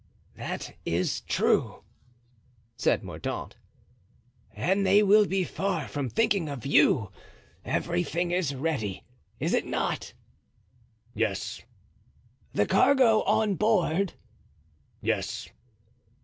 "That 0.35 0.75
is 0.83 1.21
true," 1.27 1.83
said 2.75 3.03
Mordaunt, 3.03 3.57
"and 4.55 4.83
they 4.83 5.03
will 5.03 5.27
be 5.27 5.43
far 5.43 5.87
from 5.87 6.09
thinking 6.09 6.49
of 6.49 6.65
you. 6.65 7.11
Everything 7.63 8.31
is 8.31 8.55
ready, 8.55 9.03
is 9.39 9.53
it 9.53 9.67
not?" 9.67 10.15
"Yes." 11.13 11.61
"The 12.51 12.65
cargo 12.65 13.21
on 13.25 13.53
board?" 13.57 14.13
"Yes." 15.03 15.49